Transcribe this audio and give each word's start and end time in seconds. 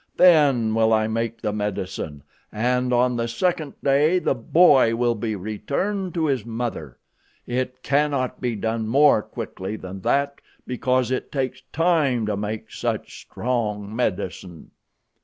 Then 0.17 0.73
will 0.73 0.91
I 0.93 1.05
make 1.05 1.39
the 1.41 1.53
medicine, 1.53 2.23
and 2.51 2.91
on 2.91 3.15
the 3.17 3.27
second 3.27 3.75
day 3.83 4.17
the 4.17 4.33
boy 4.33 4.95
will 4.95 5.13
be 5.13 5.35
returned 5.35 6.15
to 6.15 6.25
his 6.25 6.43
mother. 6.43 6.97
It 7.45 7.83
cannot 7.83 8.41
be 8.41 8.55
done 8.55 8.87
more 8.87 9.21
quickly 9.21 9.75
than 9.75 10.01
that 10.01 10.41
because 10.65 11.11
it 11.11 11.31
takes 11.31 11.61
time 11.71 12.25
to 12.25 12.35
make 12.35 12.71
such 12.71 13.21
strong 13.21 13.95
medicine." 13.95 14.71